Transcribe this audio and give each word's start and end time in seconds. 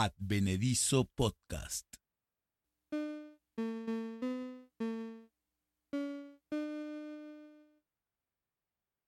Advenedizo 0.00 1.06
Podcast. 1.06 1.92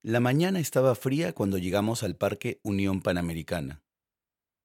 La 0.03 0.19
mañana 0.19 0.59
estaba 0.59 0.97
fría 0.97 1.33
cuando 1.33 1.59
llegamos 1.59 2.03
al 2.03 2.17
Parque 2.17 2.59
Unión 2.65 3.03
Panamericana. 3.03 3.85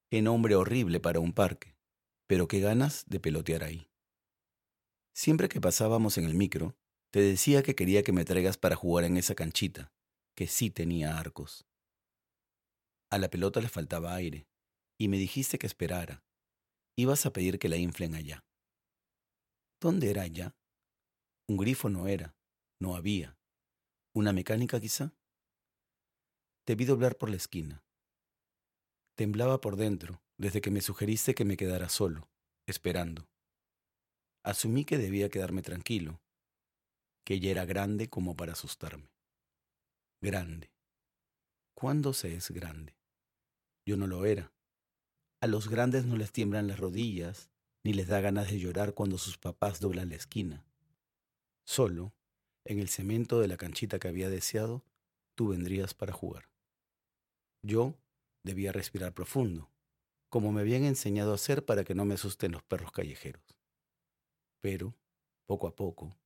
Qué 0.10 0.24
nombre 0.24 0.56
horrible 0.56 1.00
para 1.00 1.20
un 1.20 1.32
parque, 1.32 1.78
pero 2.26 2.48
qué 2.48 2.60
ganas 2.60 3.06
de 3.06 3.20
pelotear 3.20 3.64
ahí. 3.64 3.88
Siempre 5.14 5.48
que 5.48 5.62
pasábamos 5.62 6.18
en 6.18 6.26
el 6.26 6.34
micro, 6.34 6.76
te 7.12 7.20
decía 7.20 7.62
que 7.62 7.76
quería 7.76 8.02
que 8.02 8.14
me 8.14 8.26
traigas 8.26 8.58
para 8.58 8.76
jugar 8.76 9.06
en 9.06 9.18
esa 9.18 9.36
canchita, 9.36 9.94
que 10.36 10.48
sí 10.48 10.72
tenía 10.72 11.20
arcos. 11.20 11.68
A 13.12 13.20
la 13.20 13.30
pelota 13.30 13.62
le 13.62 13.70
faltaba 13.70 14.16
aire, 14.16 14.48
y 14.98 15.08
me 15.08 15.18
dijiste 15.18 15.58
que 15.58 15.68
esperara. 15.68 16.24
Ibas 16.98 17.26
a 17.26 17.34
pedir 17.34 17.60
que 17.60 17.70
la 17.70 17.78
inflen 17.78 18.16
allá. 18.16 18.46
¿Dónde 19.82 20.10
era 20.10 20.24
allá? 20.24 20.56
Un 21.48 21.58
grifo 21.58 21.90
no 21.90 22.08
era, 22.08 22.36
no 22.80 22.96
había. 22.96 23.38
¿Una 24.14 24.32
mecánica 24.32 24.80
quizá? 24.80 25.14
Te 26.66 26.76
vi 26.76 26.86
doblar 26.86 27.18
por 27.18 27.30
la 27.30 27.36
esquina. 27.36 27.84
Temblaba 29.16 29.62
por 29.62 29.76
dentro 29.76 30.24
desde 30.38 30.62
que 30.62 30.72
me 30.72 30.82
sugeriste 30.82 31.36
que 31.36 31.46
me 31.46 31.58
quedara 31.58 31.90
solo, 31.90 32.30
esperando. 32.68 33.30
Asumí 34.44 34.86
que 34.86 34.98
debía 34.98 35.30
quedarme 35.30 35.62
tranquilo, 35.62 36.22
que 37.26 37.36
ella 37.36 37.52
era 37.52 37.66
grande 37.66 38.10
como 38.10 38.36
para 38.36 38.54
asustarme. 38.54 39.12
Grande. 40.22 40.72
¿Cuándo 41.76 42.14
se 42.14 42.36
es 42.36 42.52
grande? 42.52 42.98
Yo 43.86 43.98
no 43.98 44.08
lo 44.08 44.26
era. 44.26 44.55
A 45.46 45.48
los 45.48 45.70
grandes 45.70 46.08
no 46.08 46.18
les 46.18 46.32
tiemblan 46.32 46.66
las 46.66 46.80
rodillas, 46.80 47.52
ni 47.84 47.94
les 47.94 48.08
da 48.08 48.20
ganas 48.20 48.50
de 48.50 48.58
llorar 48.58 48.96
cuando 48.96 49.20
sus 49.20 49.38
papás 49.38 49.80
doblan 49.80 50.10
la 50.10 50.16
esquina. 50.16 50.66
Solo, 51.66 52.16
en 52.64 52.80
el 52.80 52.90
cemento 52.90 53.40
de 53.40 53.48
la 53.48 53.56
canchita 53.56 54.00
que 54.00 54.08
había 54.08 54.28
deseado, 54.32 54.84
tú 55.36 55.50
vendrías 55.50 55.94
para 55.94 56.14
jugar. 56.14 56.50
Yo 57.62 57.94
debía 58.42 58.72
respirar 58.72 59.14
profundo, 59.14 59.70
como 60.30 60.52
me 60.52 60.62
habían 60.62 60.84
enseñado 60.84 61.32
a 61.32 61.36
hacer 61.36 61.64
para 61.64 61.84
que 61.84 61.94
no 61.94 62.06
me 62.06 62.16
asusten 62.16 62.52
los 62.52 62.64
perros 62.64 62.92
callejeros. 62.92 63.44
Pero, 64.62 64.96
poco 65.46 65.68
a 65.68 65.76
poco, 65.76 66.18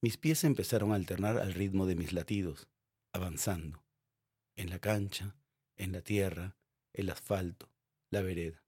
mis 0.00 0.16
pies 0.16 0.44
empezaron 0.44 0.92
a 0.92 0.94
alternar 0.94 1.38
al 1.38 1.54
ritmo 1.54 1.86
de 1.86 1.96
mis 1.96 2.12
latidos, 2.12 2.68
avanzando, 3.12 3.82
en 4.54 4.70
la 4.70 4.78
cancha, 4.78 5.34
en 5.74 5.90
la 5.90 6.02
tierra, 6.02 6.56
el 6.92 7.10
asfalto, 7.10 7.73
la 8.14 8.22
vereda. 8.22 8.64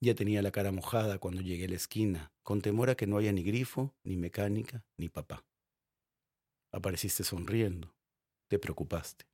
Ya 0.00 0.14
tenía 0.14 0.42
la 0.42 0.52
cara 0.52 0.70
mojada 0.70 1.18
cuando 1.18 1.42
llegué 1.42 1.66
a 1.66 1.68
la 1.68 1.74
esquina, 1.74 2.32
con 2.42 2.62
temor 2.62 2.88
a 2.88 2.94
que 2.94 3.06
no 3.06 3.18
haya 3.18 3.32
ni 3.32 3.42
grifo, 3.42 3.94
ni 4.04 4.16
mecánica, 4.16 4.84
ni 4.96 5.08
papá. 5.08 5.44
Apareciste 6.72 7.24
sonriendo, 7.24 7.94
te 8.48 8.58
preocupaste, 8.58 9.26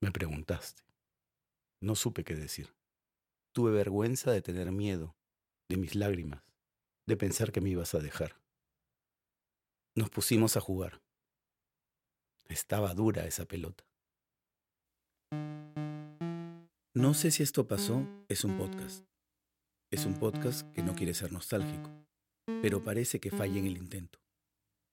me 0.00 0.12
preguntaste. 0.12 0.82
No 1.80 1.94
supe 1.96 2.24
qué 2.24 2.34
decir. 2.34 2.74
Tuve 3.52 3.72
vergüenza 3.72 4.30
de 4.30 4.42
tener 4.42 4.70
miedo, 4.72 5.16
de 5.68 5.76
mis 5.76 5.94
lágrimas, 5.94 6.42
de 7.06 7.16
pensar 7.16 7.52
que 7.52 7.60
me 7.60 7.70
ibas 7.70 7.94
a 7.94 7.98
dejar. 7.98 8.40
Nos 9.96 10.10
pusimos 10.10 10.56
a 10.56 10.60
jugar. 10.60 11.02
Estaba 12.46 12.94
dura 12.94 13.26
esa 13.26 13.46
pelota. 13.46 13.84
No 16.96 17.12
sé 17.12 17.32
si 17.32 17.42
esto 17.42 17.66
pasó, 17.66 18.06
es 18.28 18.44
un 18.44 18.56
podcast. 18.56 19.04
Es 19.92 20.06
un 20.06 20.14
podcast 20.14 20.70
que 20.74 20.82
no 20.84 20.94
quiere 20.94 21.12
ser 21.12 21.32
nostálgico, 21.32 21.90
pero 22.62 22.84
parece 22.84 23.18
que 23.18 23.32
falla 23.32 23.58
en 23.58 23.66
el 23.66 23.76
intento. 23.76 24.20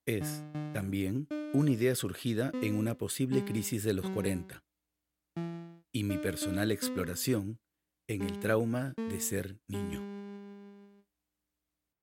Es, 0.08 0.44
también, 0.74 1.28
una 1.54 1.70
idea 1.70 1.94
surgida 1.94 2.52
en 2.64 2.76
una 2.76 2.98
posible 2.98 3.46
crisis 3.46 3.84
de 3.84 3.94
los 3.94 4.10
40 4.10 4.64
y 5.94 6.04
mi 6.04 6.18
personal 6.18 6.72
exploración 6.72 7.60
en 8.10 8.24
el 8.24 8.40
trauma 8.40 8.96
de 8.98 9.20
ser 9.20 9.60
niño. 9.68 10.02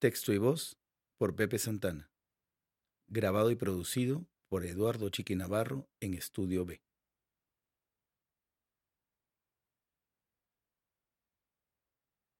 Texto 0.00 0.32
y 0.32 0.38
voz 0.38 0.78
por 1.18 1.34
Pepe 1.34 1.58
Santana. 1.58 2.08
Grabado 3.10 3.50
y 3.50 3.56
producido 3.56 4.28
por 4.48 4.64
Eduardo 4.64 5.08
Chiqui 5.08 5.34
Navarro 5.34 5.88
en 6.00 6.14
Estudio 6.14 6.64
B. 6.64 6.87